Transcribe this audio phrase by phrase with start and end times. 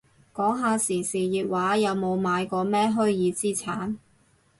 [0.33, 3.97] 講下時事熱話，有冇買過咩虛擬資產